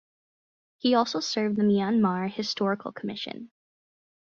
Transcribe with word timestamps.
He 0.79 0.95
also 0.95 1.19
served 1.19 1.59
in 1.59 1.67
the 1.67 1.75
Myanmar 1.75 2.27
Historical 2.27 2.91
Commission. 2.91 3.51